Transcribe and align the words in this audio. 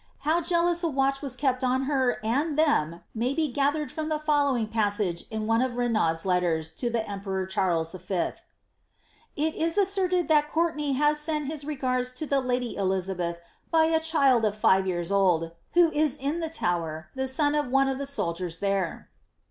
How 0.21 0.41
jea 0.41 0.57
lous 0.57 0.81
a 0.81 0.89
watch 0.89 1.21
was 1.21 1.35
kept 1.35 1.63
on 1.63 1.83
her, 1.83 2.19
and 2.23 2.57
them, 2.57 3.01
may 3.13 3.35
be 3.35 3.49
gathered 3.51 3.91
from 3.91 4.09
the 4.09 4.17
foi 4.17 4.45
ling 4.49 4.63
ing 4.63 4.67
passage 4.71 5.25
in 5.29 5.45
one 5.45 5.61
of 5.61 5.75
Renaud's 5.77 6.25
letters 6.25 6.71
to 6.71 6.89
the 6.89 7.07
emperor 7.07 7.45
Charles 7.45 7.91
V.' 7.93 8.31
~ 8.77 9.35
It 9.35 9.53
is 9.53 9.77
asserted 9.77 10.27
that 10.27 10.49
Courtenay 10.49 10.93
has 10.93 11.19
sent 11.19 11.45
his 11.45 11.63
regards 11.65 12.13
to 12.13 12.25
the 12.25 12.41
lady 12.41 12.75
Elizabeth 12.77 13.39
bv 13.71 13.95
a 13.95 13.99
child 13.99 14.43
of 14.43 14.57
five 14.57 14.87
years 14.87 15.11
old, 15.11 15.51
who 15.73 15.91
is 15.91 16.17
in 16.17 16.39
the 16.39 16.49
Tower, 16.49 17.09
the 17.13 17.27
son 17.27 17.53
of 17.53 17.67
one 17.69 17.87
of 17.87 17.99
the 17.99 18.07
soldiers 18.07 18.57
there." 18.57 19.11